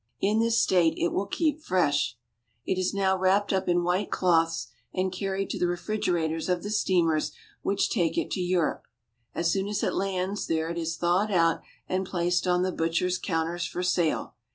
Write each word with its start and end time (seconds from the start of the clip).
In 0.19 0.39
this 0.39 0.59
state 0.59 0.95
it 0.97 1.09
will 1.13 1.27
keep 1.27 1.61
fresh. 1.61 2.17
It 2.65 2.79
is 2.79 2.91
now 2.91 3.15
wrapped 3.15 3.53
up 3.53 3.69
in 3.69 3.83
white 3.83 4.09
cloths 4.09 4.65
and 4.91 5.13
carried 5.13 5.51
to 5.51 5.59
the 5.59 5.67
refrig 5.67 6.05
erators 6.05 6.49
of 6.51 6.63
the 6.63 6.71
steamers 6.71 7.33
which 7.61 7.87
take 7.87 8.17
it 8.17 8.31
to 8.31 8.39
Europe. 8.41 8.87
As 9.35 9.51
soon 9.51 9.67
as 9.67 9.83
it 9.83 9.93
lands 9.93 10.47
there 10.47 10.71
it 10.71 10.77
is 10.79 10.97
thawed 10.97 11.29
out 11.29 11.61
and 11.87 12.03
placed 12.03 12.47
on 12.47 12.63
the 12.63 12.71
butchers' 12.71 13.19
counters 13.19 13.67
for 13.67 13.83
sale. 13.83 14.33